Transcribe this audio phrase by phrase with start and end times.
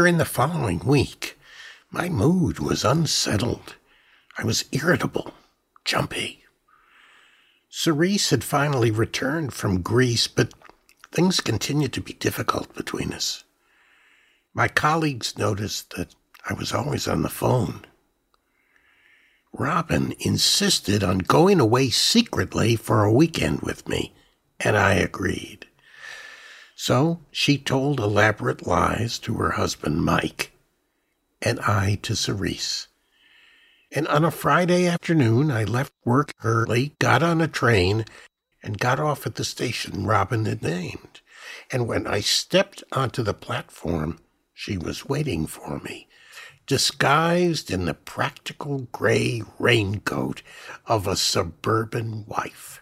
[0.00, 1.38] During the following week,
[1.90, 3.74] my mood was unsettled.
[4.38, 5.34] I was irritable,
[5.84, 6.42] jumpy.
[7.68, 10.54] Cerise had finally returned from Greece, but
[11.12, 13.44] things continued to be difficult between us.
[14.54, 16.14] My colleagues noticed that
[16.48, 17.84] I was always on the phone.
[19.52, 24.14] Robin insisted on going away secretly for a weekend with me,
[24.60, 25.66] and I agreed.
[26.82, 30.52] So she told elaborate lies to her husband, Mike,
[31.42, 32.88] and I to Cerise.
[33.92, 38.06] And on a Friday afternoon, I left work early, got on a train,
[38.62, 41.20] and got off at the station Robin had named.
[41.70, 44.18] And when I stepped onto the platform,
[44.54, 46.08] she was waiting for me,
[46.66, 50.40] disguised in the practical gray raincoat
[50.86, 52.80] of a suburban wife.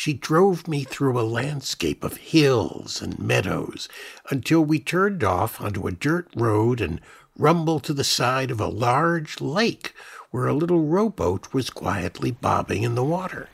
[0.00, 3.88] She drove me through a landscape of hills and meadows
[4.30, 7.00] until we turned off onto a dirt road and
[7.36, 9.92] rumbled to the side of a large lake
[10.30, 13.48] where a little rowboat was quietly bobbing in the water.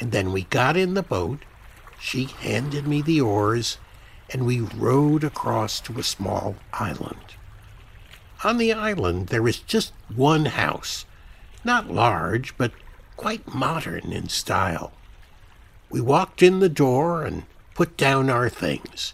[0.00, 1.40] And then we got in the boat,
[2.00, 3.76] she handed me the oars,
[4.30, 7.36] and we rowed across to a small island.
[8.44, 11.04] On the island there was just one house,
[11.64, 12.72] not large, but
[13.18, 14.90] quite modern in style.
[15.92, 19.12] We walked in the door and put down our things.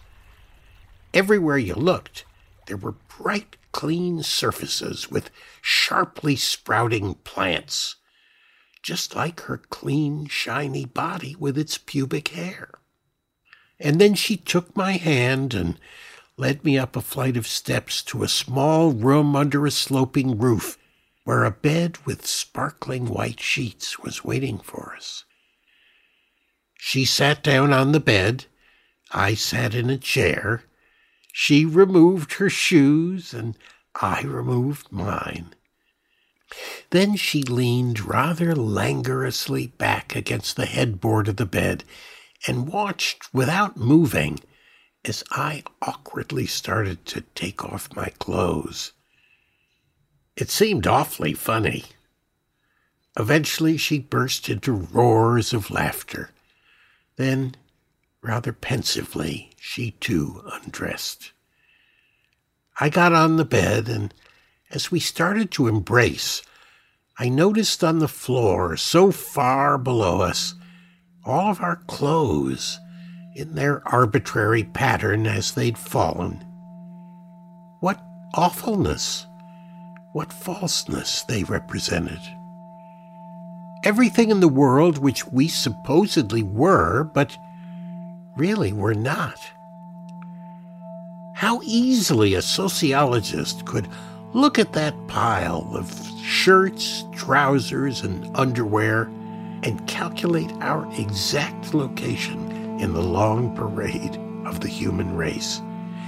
[1.12, 2.24] Everywhere you looked,
[2.66, 7.96] there were bright, clean surfaces with sharply sprouting plants,
[8.80, 12.70] just like her clean, shiny body with its pubic hair.
[13.80, 15.80] And then she took my hand and
[16.36, 20.78] led me up a flight of steps to a small room under a sloping roof
[21.24, 25.24] where a bed with sparkling white sheets was waiting for us.
[26.78, 28.46] She sat down on the bed.
[29.10, 30.62] I sat in a chair.
[31.32, 33.58] She removed her shoes, and
[34.00, 35.54] I removed mine.
[36.90, 41.84] Then she leaned rather languorously back against the headboard of the bed
[42.46, 44.40] and watched without moving
[45.04, 48.92] as I awkwardly started to take off my clothes.
[50.36, 51.84] It seemed awfully funny.
[53.18, 56.30] Eventually, she burst into roars of laughter.
[57.18, 57.56] Then,
[58.22, 61.32] rather pensively, she too undressed.
[62.80, 64.14] I got on the bed, and
[64.70, 66.42] as we started to embrace,
[67.18, 70.54] I noticed on the floor, so far below us,
[71.24, 72.78] all of our clothes
[73.34, 76.36] in their arbitrary pattern as they'd fallen.
[77.80, 78.00] What
[78.34, 79.26] awfulness,
[80.12, 82.20] what falseness they represented
[83.88, 87.38] everything in the world which we supposedly were, but
[88.36, 89.40] really were not.
[91.34, 93.88] How easily a sociologist could
[94.34, 95.90] look at that pile of
[96.22, 99.04] shirts, trousers, and underwear
[99.62, 105.62] and calculate our exact location in the long parade of the human race.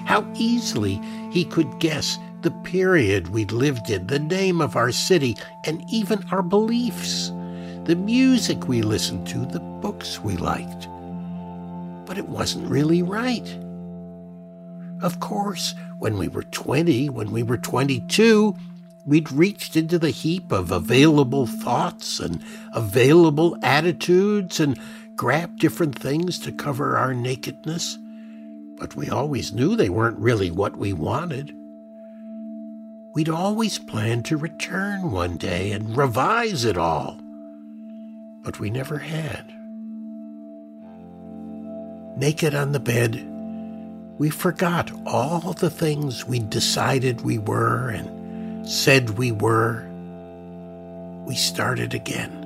[0.04, 1.00] How easily
[1.32, 6.22] he could guess the period we'd lived in, the name of our city, and even
[6.30, 7.32] our beliefs
[7.84, 10.86] the music we listened to, the books we liked.
[12.06, 13.48] But it wasn't really right.
[15.02, 18.54] Of course, when we were 20, when we were 22,
[19.06, 22.42] we'd reached into the heap of available thoughts and
[22.74, 24.78] available attitudes and
[25.16, 27.97] grabbed different things to cover our nakedness.
[28.76, 31.54] But we always knew they weren't really what we wanted.
[33.14, 37.18] We'd always planned to return one day and revise it all
[38.43, 39.47] but we never had.
[42.17, 43.27] Naked on the bed,
[44.19, 49.87] we forgot all the things we decided we were and said we were.
[51.27, 52.37] We started again.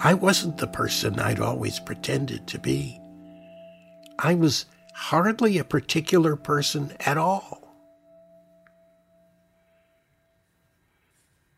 [0.00, 3.00] I wasn't the person I'd always pretended to be.
[4.18, 7.67] I was hardly a particular person at all.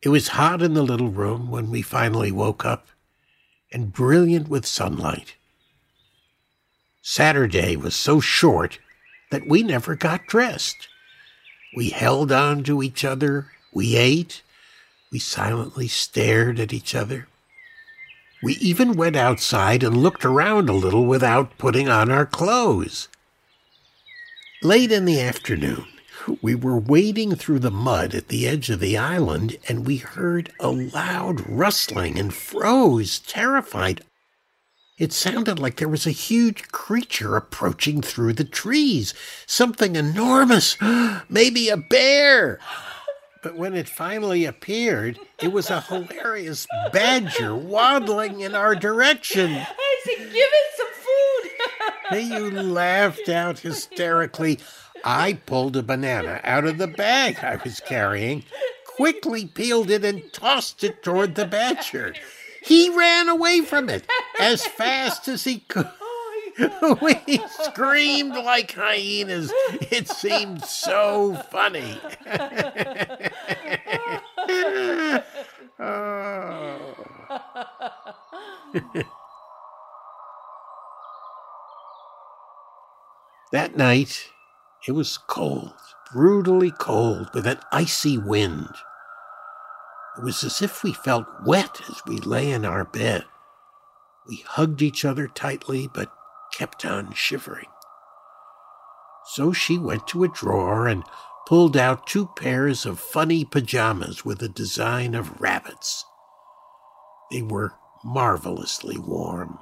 [0.02, 2.88] It was hot in the little room when we finally woke up
[3.72, 5.34] and brilliant with sunlight.
[7.02, 8.78] Saturday was so short
[9.30, 10.88] that we never got dressed.
[11.76, 14.42] We held on to each other, we ate,
[15.12, 17.28] we silently stared at each other.
[18.42, 23.08] We even went outside and looked around a little without putting on our clothes.
[24.62, 25.86] Late in the afternoon,
[26.42, 30.52] we were wading through the mud at the edge of the island and we heard
[30.60, 34.02] a loud rustling and froze, terrified.
[34.98, 39.14] It sounded like there was a huge creature approaching through the trees,
[39.46, 40.76] something enormous,
[41.28, 42.60] maybe a bear.
[43.42, 49.54] But when it finally appeared, it was a hilarious badger waddling in our direction.
[49.54, 50.69] I said, give food.
[52.18, 54.58] You laughed out hysterically.
[55.04, 58.44] I pulled a banana out of the bag I was carrying,
[58.86, 62.14] quickly peeled it, and tossed it toward the badger.
[62.62, 64.06] He ran away from it
[64.38, 65.88] as fast as he could.
[67.02, 69.52] we screamed like hyenas.
[69.90, 71.98] It seemed so funny.
[75.78, 76.96] oh.
[83.52, 84.30] that night,
[84.86, 85.74] it was cold,
[86.12, 88.68] brutally cold, with an icy wind.
[90.16, 93.24] It was as if we felt wet as we lay in our bed.
[94.28, 96.12] We hugged each other tightly, but
[96.52, 97.68] kept on shivering.
[99.34, 101.04] So she went to a drawer and
[101.46, 106.04] pulled out two pairs of funny pajamas with a design of rabbits.
[107.30, 107.74] They were
[108.04, 109.58] marvelously warm,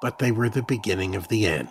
[0.00, 1.68] but they were the beginning of the end.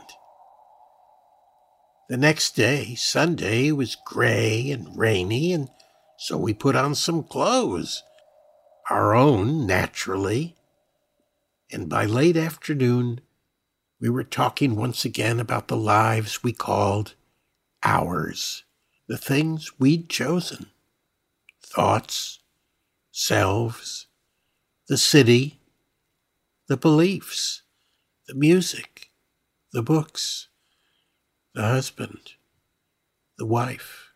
[2.09, 5.69] The next day, Sunday, was gray and rainy, and
[6.17, 8.03] so we put on some clothes,
[8.89, 10.55] our own, naturally.
[11.71, 13.21] And by late afternoon,
[14.01, 17.15] we were talking once again about the lives we called
[17.83, 18.63] ours,
[19.07, 20.67] the things we'd chosen
[21.65, 22.39] thoughts,
[23.11, 24.07] selves,
[24.87, 25.59] the city,
[26.67, 27.63] the beliefs,
[28.27, 29.09] the music,
[29.71, 30.49] the books,
[31.53, 32.33] the husband,
[33.37, 34.13] the wife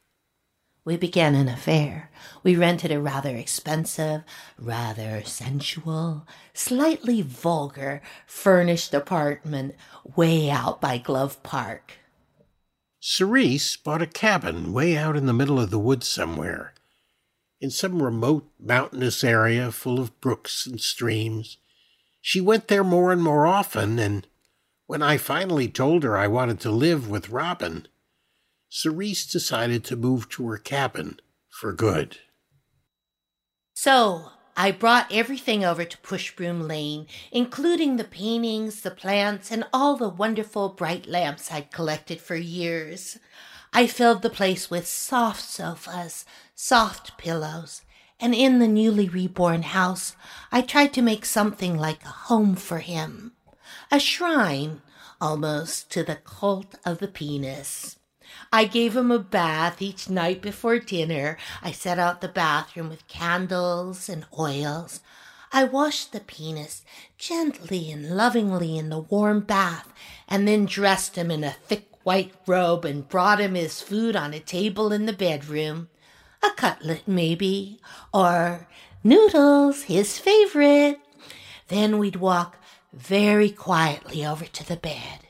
[0.88, 2.10] we began an affair.
[2.44, 4.24] We rented a rather expensive,
[4.58, 9.76] rather sensual, slightly vulgar, furnished apartment
[10.16, 11.96] way out by Glove Park.
[13.02, 16.74] Cerise bought a cabin way out in the middle of the woods somewhere,
[17.60, 21.58] in some remote mountainous area full of brooks and streams.
[22.22, 24.26] She went there more and more often, and
[24.88, 27.88] when I finally told her I wanted to live with Robin,
[28.70, 31.20] Cerise decided to move to her cabin
[31.50, 32.18] for good.
[33.74, 39.98] So I brought everything over to Pushbroom Lane, including the paintings, the plants, and all
[39.98, 43.20] the wonderful bright lamps I'd collected for years.
[43.74, 46.26] I filled the place with soft sofas,
[46.56, 47.82] soft pillows,
[48.20, 50.16] and in the newly reborn house,
[50.52, 53.34] I tried to make something like a home for him,
[53.92, 54.82] a shrine
[55.20, 57.98] almost to the cult of the penis.
[58.52, 61.38] I gave him a bath each night before dinner.
[61.62, 65.00] I set out the bathroom with candles and oils.
[65.52, 66.84] I washed the penis
[67.18, 69.94] gently and lovingly in the warm bath,
[70.28, 74.34] and then dressed him in a thick white robe and brought him his food on
[74.34, 75.90] a table in the bedroom.
[76.44, 77.80] A cutlet, maybe,
[78.14, 78.68] or
[79.04, 81.00] noodles, his favorite.
[81.70, 82.58] Then we'd walk
[82.94, 85.28] very quietly over to the bed.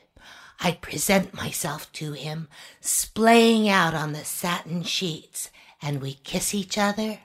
[0.60, 2.48] I'd present myself to him,
[2.80, 7.20] splaying out on the satin sheets, and we'd kiss each other,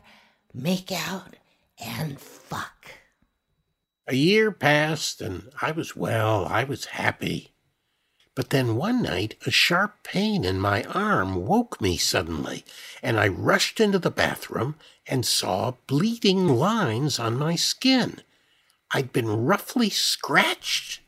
[0.54, 1.36] make out,
[1.84, 2.92] and fuck.
[4.08, 7.54] A year passed, and I was well, I was happy.
[8.36, 12.66] But then one night, a sharp pain in my arm woke me suddenly,
[13.02, 14.76] and I rushed into the bathroom
[15.08, 18.22] and saw bleeding lines on my skin.
[18.94, 21.02] I'd been roughly scratched.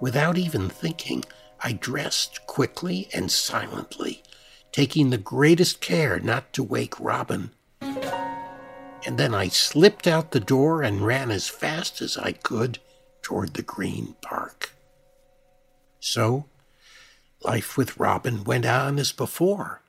[0.00, 1.24] Without even thinking,
[1.58, 4.22] I dressed quickly and silently,
[4.70, 7.50] taking the greatest care not to wake Robin.
[7.80, 12.78] And then I slipped out the door and ran as fast as I could
[13.20, 14.70] toward the Green Park.
[15.98, 16.46] So,
[17.42, 19.82] life with Robin went on as before.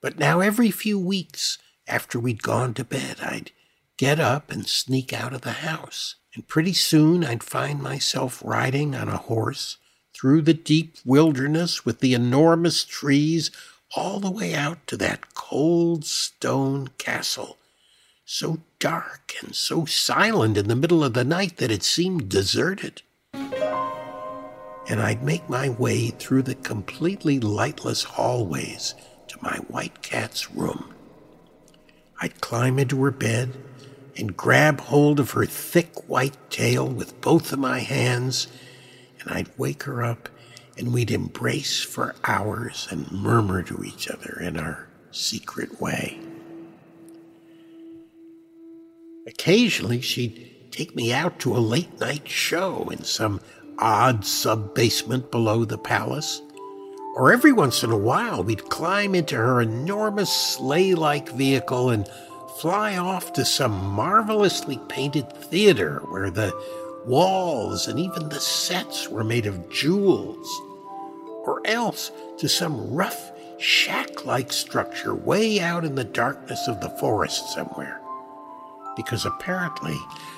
[0.00, 3.50] But now, every few weeks after we'd gone to bed, I'd
[4.00, 8.94] get up and sneak out of the house and pretty soon I'd find myself riding
[8.94, 9.76] on a horse
[10.14, 13.50] through the deep wilderness with the enormous trees
[13.94, 17.58] all the way out to that cold stone castle,
[18.24, 23.02] so dark and so silent in the middle of the night that it seemed deserted.
[23.34, 28.94] And I'd make my way through the completely lightless hallways
[29.28, 30.94] to my white cat's room.
[32.22, 33.52] I'd climb into her bed
[34.16, 38.48] and grab hold of her thick white tail with both of my hands,
[39.20, 40.28] and I'd wake her up,
[40.76, 46.18] and we'd embrace for hours and murmur to each other in our secret way.
[49.26, 53.40] Occasionally, she'd take me out to a late night show in some
[53.78, 56.40] odd sub basement below the palace.
[57.16, 62.08] Or every once in a while, we'd climb into her enormous sleigh like vehicle and
[62.60, 66.52] fly off to some marvelously painted theater where the
[67.06, 70.46] walls and even the sets were made of jewels.
[71.46, 76.90] Or else to some rough shack like structure way out in the darkness of the
[76.90, 77.98] forest somewhere.
[78.94, 79.96] Because apparently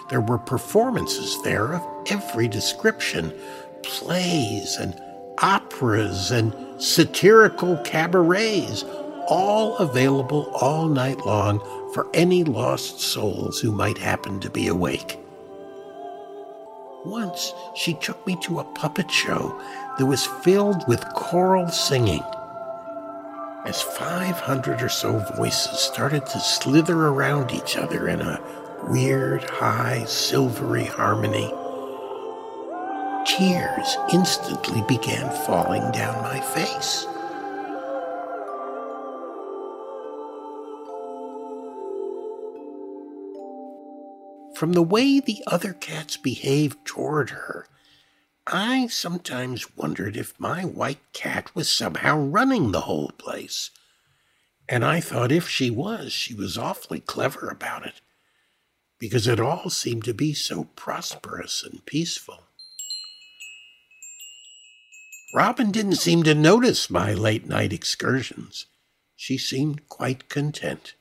[0.08, 3.34] there were performances there of every description
[3.82, 4.94] plays and
[5.38, 8.84] operas and satirical cabarets,
[9.26, 11.60] all available all night long
[11.92, 15.18] for any lost souls who might happen to be awake.
[17.04, 19.60] Once she took me to a puppet show
[19.98, 22.22] that was filled with choral singing.
[23.64, 28.40] As 500 or so voices started to slither around each other in a
[28.88, 31.52] weird, high, silvery harmony,
[33.24, 37.06] tears instantly began falling down my face.
[44.62, 47.66] From the way the other cats behaved toward her,
[48.46, 53.72] I sometimes wondered if my white cat was somehow running the whole place.
[54.68, 58.02] And I thought if she was, she was awfully clever about it,
[59.00, 62.44] because it all seemed to be so prosperous and peaceful.
[65.34, 68.66] Robin didn't seem to notice my late night excursions.
[69.16, 70.94] She seemed quite content.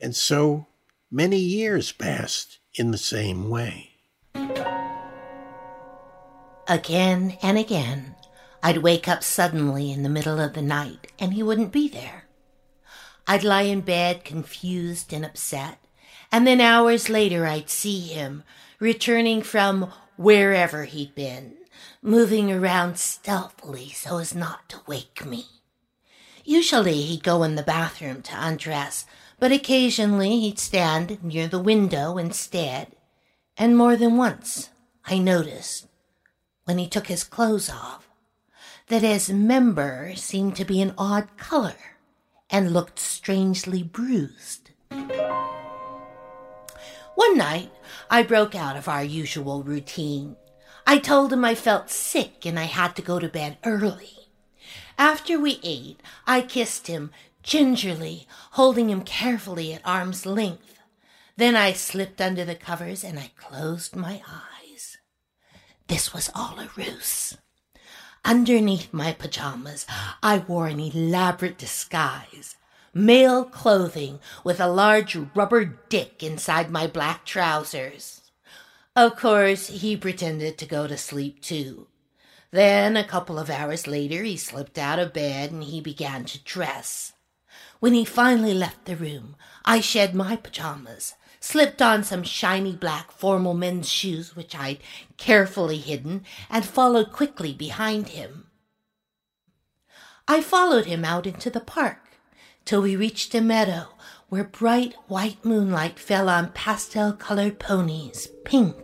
[0.00, 0.68] And so
[1.10, 3.90] many years passed in the same way.
[6.68, 8.16] Again and again,
[8.62, 12.24] I'd wake up suddenly in the middle of the night and he wouldn't be there.
[13.26, 15.78] I'd lie in bed confused and upset,
[16.30, 18.44] and then hours later I'd see him
[18.78, 21.56] returning from wherever he'd been
[22.02, 25.46] moving around stealthily so as not to wake me.
[26.46, 29.04] Usually he'd go in the bathroom to undress,
[29.38, 32.96] but occasionally he'd stand near the window instead.
[33.58, 34.70] And more than once
[35.04, 35.88] I noticed,
[36.64, 38.08] when he took his clothes off,
[38.86, 41.96] that his member seemed to be an odd color
[42.48, 44.70] and looked strangely bruised.
[47.16, 47.72] One night,
[48.08, 50.36] I broke out of our usual routine
[50.88, 54.15] I told him I felt sick and I had to go to bed early.
[54.98, 57.10] After we ate, I kissed him
[57.42, 60.78] gingerly, holding him carefully at arm's length.
[61.36, 64.98] Then I slipped under the covers and I closed my eyes.
[65.86, 67.36] This was all a ruse.
[68.24, 69.86] Underneath my pajamas,
[70.22, 72.56] I wore an elaborate disguise.
[72.92, 78.22] Male clothing with a large rubber dick inside my black trousers.
[78.96, 81.86] Of course, he pretended to go to sleep too.
[82.50, 86.42] Then, a couple of hours later, he slipped out of bed and he began to
[86.44, 87.12] dress.
[87.80, 93.10] When he finally left the room, I shed my pajamas, slipped on some shiny black
[93.10, 94.78] formal men's shoes which I'd
[95.16, 98.46] carefully hidden, and followed quickly behind him.
[100.28, 102.18] I followed him out into the park
[102.64, 103.88] till we reached a meadow
[104.28, 108.76] where bright white moonlight fell on pastel colored ponies, pink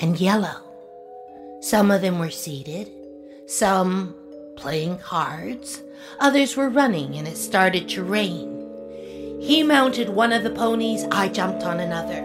[0.00, 0.63] and yellow.
[1.64, 2.90] Some of them were seated,
[3.46, 4.14] some
[4.54, 5.82] playing cards,
[6.20, 8.68] others were running, and it started to rain.
[9.40, 12.18] He mounted one of the ponies, I jumped on another.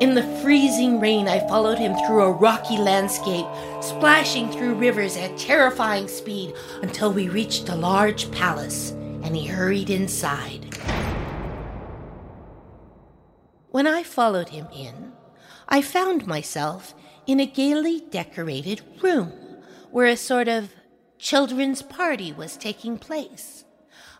[0.00, 3.46] In the freezing rain, I followed him through a rocky landscape,
[3.80, 6.52] splashing through rivers at terrifying speed
[6.82, 10.76] until we reached a large palace, and he hurried inside.
[13.70, 15.12] When I followed him in,
[15.66, 16.94] I found myself
[17.26, 19.32] in a gaily decorated room
[19.90, 20.70] where a sort of
[21.18, 23.64] children's party was taking place.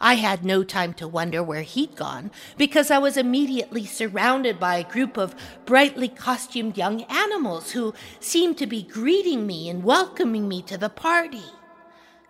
[0.00, 4.76] I had no time to wonder where he'd gone because I was immediately surrounded by
[4.76, 5.34] a group of
[5.64, 10.90] brightly costumed young animals who seemed to be greeting me and welcoming me to the
[10.90, 11.44] party.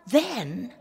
[0.06, 0.74] Then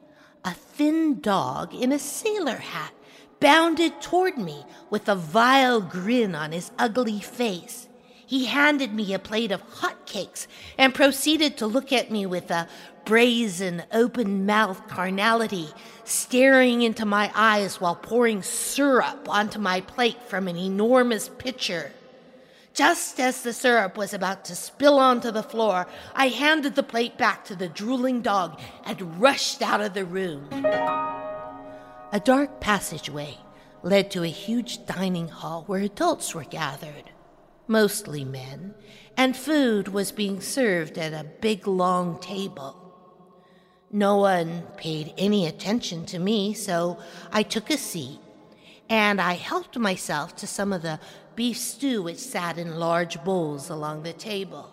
[0.44, 2.94] a thin dog in a sailor hat
[3.40, 7.90] bounded toward me with a vile grin on his ugly face.
[8.26, 12.50] He handed me a plate of hot cakes and proceeded to look at me with
[12.50, 12.68] a
[13.06, 15.70] brazen, open mouthed carnality,
[16.04, 21.92] staring into my eyes while pouring syrup onto my plate from an enormous pitcher.
[22.74, 27.18] Just as the syrup was about to spill onto the floor, I handed the plate
[27.18, 30.50] back to the drooling dog and rushed out of the room.
[32.12, 33.38] A dark passageway
[33.84, 37.12] led to a huge dining hall where adults were gathered.
[37.68, 38.74] Mostly men,
[39.18, 42.82] and food was being served at a big long table.
[43.92, 46.98] No one paid any attention to me, so
[47.32, 48.20] I took a seat
[48.90, 51.00] and I helped myself to some of the
[51.36, 54.72] beef stew which sat in large bowls along the table.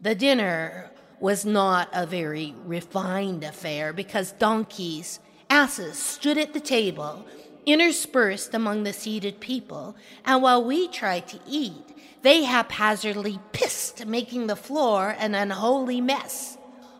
[0.00, 0.90] The dinner
[1.20, 7.24] was not a very refined affair because donkeys, asses stood at the table,
[7.66, 14.46] interspersed among the seated people, and while we tried to eat, they haphazardly pissed, making
[14.46, 16.56] the floor an unholy mess.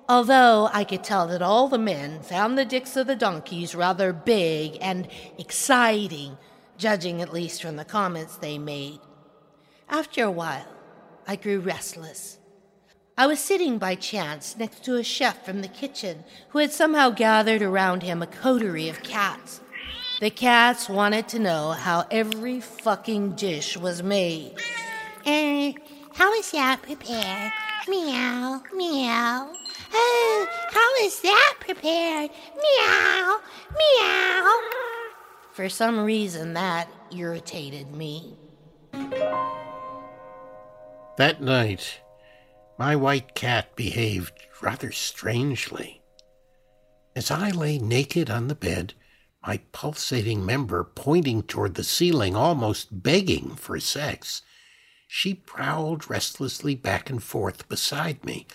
[0.08, 4.12] Although I could tell that all the men found the dicks of the donkeys rather
[4.12, 6.36] big and exciting,
[6.76, 9.00] judging at least from the comments they made.
[9.88, 10.68] After a while,
[11.26, 12.38] I grew restless.
[13.16, 17.10] I was sitting by chance next to a chef from the kitchen who had somehow
[17.10, 19.60] gathered around him a coterie of cats.
[20.20, 24.52] The cats wanted to know how every fucking dish was made.
[25.26, 25.72] Uh,
[26.12, 27.52] how is that prepared?
[27.88, 29.52] Meow, meow.
[29.92, 32.30] Oh, how is that prepared?
[32.54, 33.40] Meow,
[33.76, 34.60] meow.
[35.52, 38.36] For some reason, that irritated me.
[41.16, 42.00] That night,
[42.78, 46.02] my white cat behaved rather strangely.
[47.16, 48.94] As I lay naked on the bed,
[49.46, 54.42] my pulsating member pointing toward the ceiling, almost begging for sex,
[55.06, 58.46] she prowled restlessly back and forth beside me,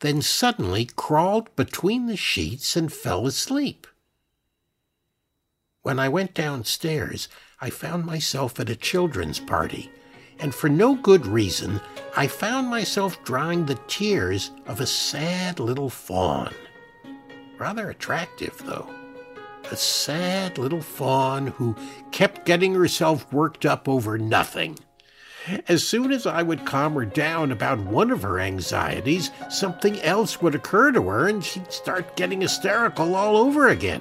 [0.00, 3.86] then suddenly crawled between the sheets and fell asleep.
[5.82, 7.28] When I went downstairs,
[7.60, 9.90] I found myself at a children's party,
[10.38, 11.80] and for no good reason,
[12.16, 16.54] I found myself drying the tears of a sad little fawn.
[17.58, 18.97] Rather attractive, though.
[19.70, 21.76] A sad little fawn who
[22.10, 24.78] kept getting herself worked up over nothing.
[25.66, 30.40] As soon as I would calm her down about one of her anxieties, something else
[30.40, 34.00] would occur to her and she'd start getting hysterical all over again.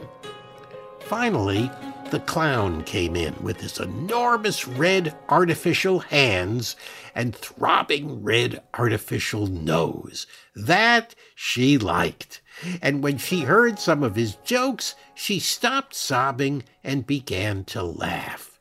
[1.01, 1.69] Finally,
[2.11, 6.77] the clown came in with his enormous red artificial hands
[7.13, 10.27] and throbbing red artificial nose.
[10.55, 12.41] That she liked.
[12.81, 18.59] And when she heard some of his jokes, she stopped sobbing and began to laugh.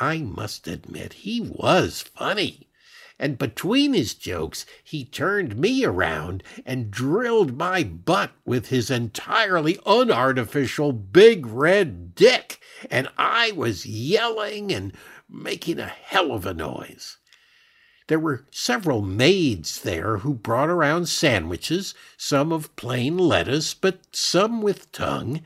[0.00, 2.70] I must admit, he was funny.
[3.18, 9.74] And between his jokes, he turned me around and drilled my butt with his entirely
[9.84, 12.60] unartificial big red dick.
[12.90, 14.94] And I was yelling and
[15.28, 17.18] making a hell of a noise.
[18.10, 24.62] There were several maids there who brought around sandwiches, some of plain lettuce, but some
[24.62, 25.42] with tongue,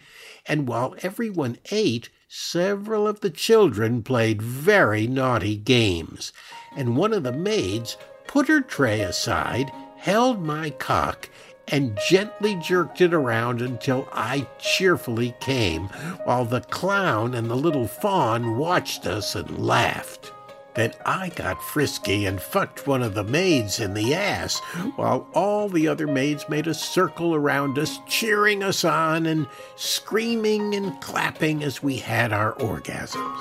[0.46, 6.32] and while everyone ate, several of the children played very naughty games,
[6.74, 11.28] and one of the maids put her tray aside, held my cock,
[11.68, 15.88] and gently jerked it around until I cheerfully came,
[16.24, 20.32] while the clown and the little fawn watched us and laughed.
[20.74, 24.58] Then I got frisky and fucked one of the maids in the ass,
[24.96, 30.74] while all the other maids made a circle around us, cheering us on and screaming
[30.74, 33.40] and clapping as we had our orgasms.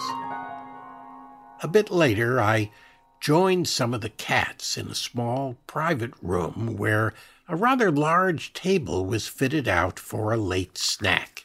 [1.63, 2.69] A bit later, I
[3.19, 7.13] joined some of the cats in a small private room where
[7.47, 11.41] a rather large table was fitted out for a late snack.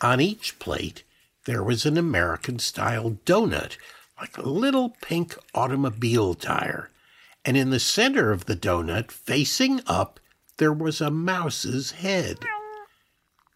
[0.00, 1.04] On each plate,
[1.44, 3.76] there was an American style donut,
[4.20, 6.90] like a little pink automobile tire.
[7.44, 10.20] And in the center of the donut, facing up,
[10.58, 12.38] there was a mouse's head.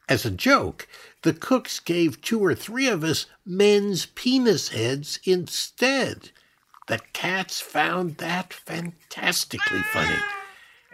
[0.09, 0.89] As a joke,
[1.23, 6.31] the cooks gave two or three of us men's penis heads instead.
[6.89, 10.21] The cats found that fantastically funny,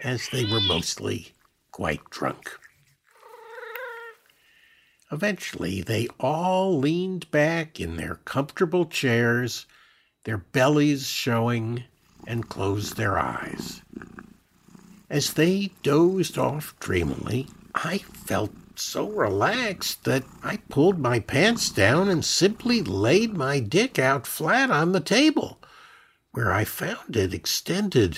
[0.03, 1.33] as they were mostly
[1.71, 2.59] quite drunk.
[5.13, 9.67] Eventually, they all leaned back in their comfortable chairs,
[10.23, 11.83] their bellies showing,
[12.25, 13.83] and closed their eyes.
[15.11, 22.09] As they dozed off dreamily, I felt so relaxed that I pulled my pants down
[22.09, 25.59] and simply laid my dick out flat on the table,
[26.31, 28.17] where I found it extended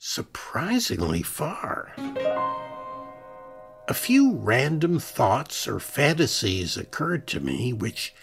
[0.00, 1.94] surprisingly far.
[3.90, 8.14] A few random thoughts or fantasies occurred to me which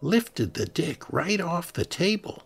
[0.00, 2.44] lifted the dick right off the table,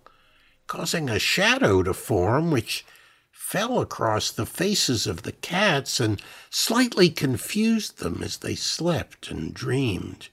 [0.66, 2.84] causing a shadow to form which
[3.30, 9.54] fell across the faces of the cats and slightly confused them as they slept and
[9.54, 10.30] dreamed.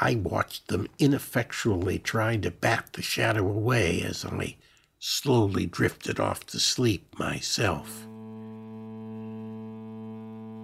[0.00, 4.56] I watched them ineffectually trying to bat the shadow away as I
[4.98, 8.06] slowly drifted off to sleep myself.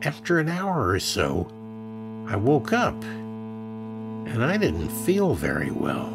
[0.03, 1.47] After an hour or so,
[2.27, 6.11] I woke up and I didn't feel very well.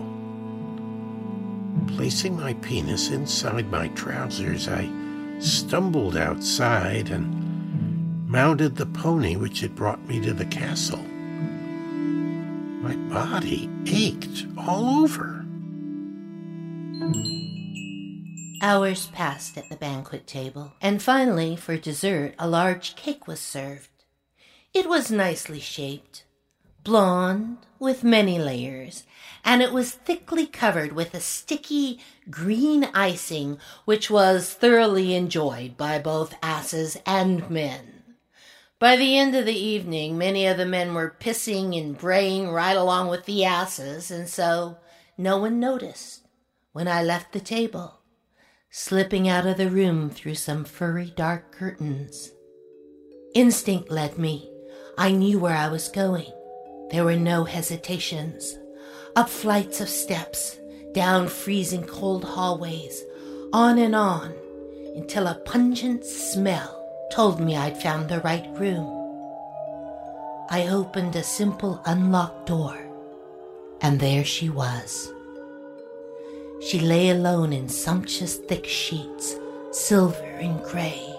[1.95, 4.89] Placing my penis inside my trousers, I
[5.39, 11.03] stumbled outside and mounted the pony which had brought me to the castle.
[12.81, 15.34] My body ached all over.
[18.67, 23.89] Hours passed at the banquet table, and finally, for dessert, a large cake was served.
[24.73, 26.23] It was nicely shaped,
[26.83, 29.03] blonde, with many layers,
[29.43, 31.99] and it was thickly covered with a sticky
[32.31, 38.01] green icing which was thoroughly enjoyed by both asses and men.
[38.79, 42.75] By the end of the evening, many of the men were pissing and braying right
[42.75, 44.77] along with the asses, and so
[45.19, 46.25] no one noticed
[46.71, 47.99] when I left the table
[48.77, 52.33] slipping out of the room through some furry dark curtains.
[53.33, 54.51] Instinct led me.
[54.97, 56.29] I knew where I was going.
[56.91, 58.59] There were no hesitations.
[59.15, 60.59] Up flights of steps,
[60.91, 63.01] down freezing cold hallways,
[63.53, 64.33] on and on,
[64.93, 68.91] until a pungent smell told me I'd found the right room.
[70.49, 72.77] I opened a simple unlocked door,
[73.79, 75.14] and there she was.
[76.65, 79.35] She lay alone in sumptuous thick sheets,
[79.69, 81.15] silver and gray,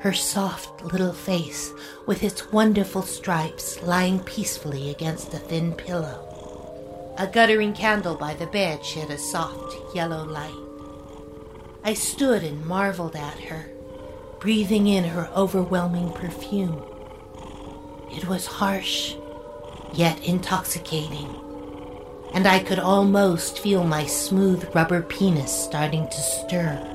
[0.00, 1.72] her soft little face
[2.04, 7.14] with its wonderful stripes lying peacefully against a thin pillow.
[7.16, 10.52] A guttering candle by the bed shed a soft yellow light.
[11.82, 13.70] I stood and marveled at her,
[14.38, 16.82] breathing in her overwhelming perfume.
[18.12, 19.14] It was harsh,
[19.94, 21.43] yet intoxicating
[22.34, 26.90] and I could almost feel my smooth rubber penis starting to stir.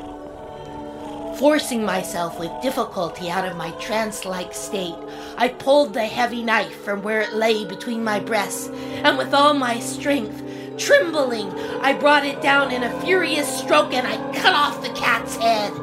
[1.40, 4.98] Forcing myself with difficulty out of my trance like state,
[5.38, 9.54] I pulled the heavy knife from where it lay between my breasts, and with all
[9.54, 10.44] my strength,
[10.78, 11.50] trembling,
[11.82, 15.74] I brought it down in a furious stroke and I cut off the cat's head.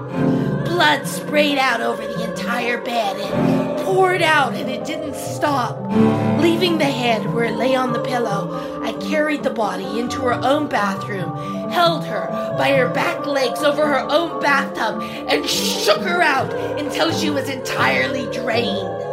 [0.67, 3.17] Blood sprayed out over the entire bed.
[3.17, 5.79] It poured out and it didn't stop.
[6.43, 10.33] Leaving the head where it lay on the pillow, I carried the body into her
[10.33, 12.27] own bathroom, held her
[12.59, 17.49] by her back legs over her own bathtub, and shook her out until she was
[17.49, 19.05] entirely drained.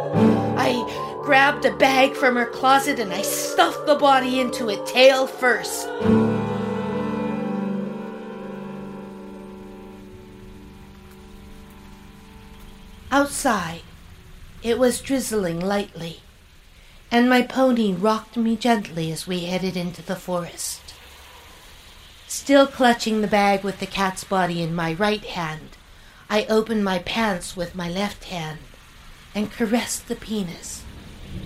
[0.58, 5.28] I grabbed a bag from her closet and I stuffed the body into it tail
[5.28, 5.88] first.
[13.12, 13.82] Outside,
[14.64, 16.20] it was drizzling lightly
[17.14, 20.94] and my pony rocked me gently as we headed into the forest.
[22.26, 25.76] Still clutching the bag with the cat's body in my right hand,
[26.28, 28.58] I opened my pants with my left hand
[29.32, 30.82] and caressed the penis,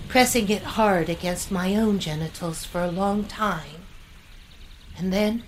[0.07, 3.83] pressing it hard against my own genitals for a long time.
[4.97, 5.43] And then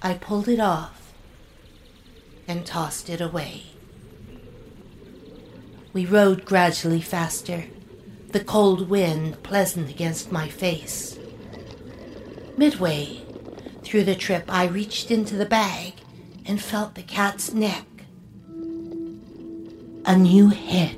[0.00, 1.12] I pulled it off
[2.48, 3.71] and tossed it away.
[5.92, 7.64] We rode gradually faster
[8.30, 11.18] the cold wind pleasant against my face.
[12.56, 13.22] Midway
[13.82, 15.94] through the trip, I reached into the bag
[16.46, 17.86] and felt the cat's neck.
[20.06, 20.96] A new head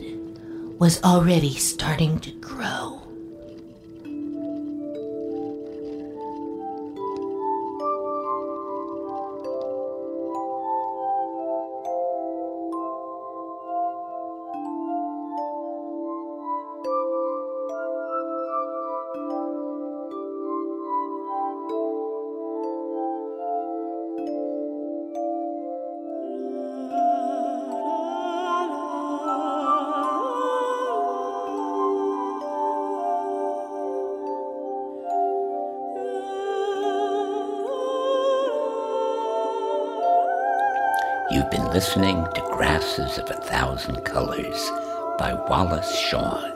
[0.78, 3.03] was already starting to grow.
[41.84, 44.70] Listening to Grasses of a Thousand Colors
[45.18, 46.50] by Wallace Shawn.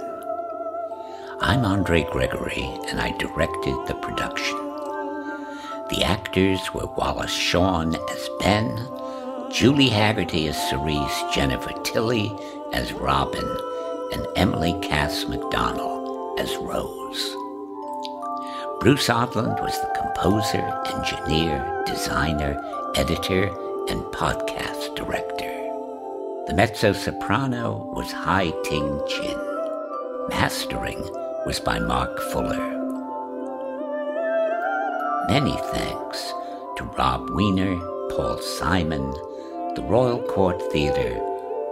[1.42, 4.56] I'm Andre Gregory, and I directed the production.
[5.90, 8.74] The actors were Wallace Shawn as Ben,
[9.52, 12.34] Julie Hagerty as Cerise, Jennifer Tilly
[12.72, 13.56] as Robin,
[14.14, 17.36] and Emily Cass McDonnell as Rose.
[18.80, 22.58] Bruce Odland was the composer, engineer, designer,
[22.96, 23.54] editor,
[23.88, 25.54] and podcast director.
[26.46, 29.38] The mezzo soprano was Hai Ting Chin.
[30.28, 31.00] Mastering
[31.46, 32.76] was by Mark Fuller.
[35.28, 36.32] Many thanks
[36.76, 37.78] to Rob Weiner,
[38.10, 39.10] Paul Simon,
[39.74, 41.18] the Royal Court Theatre,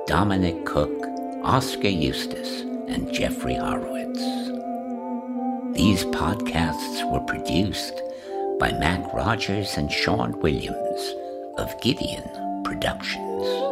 [0.06, 1.06] Dominic Cooke,
[1.42, 4.22] Oskar Eustis, and Jeffrey Horowitz.
[5.76, 8.00] These podcasts were produced
[8.58, 11.14] by Mac Rogers and Sean Williams
[11.56, 13.65] of Gideon Productions.